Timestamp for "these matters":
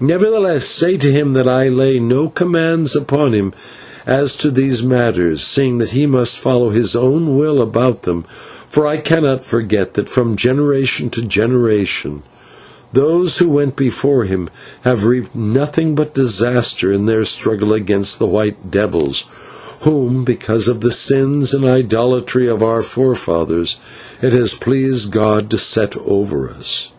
4.50-5.40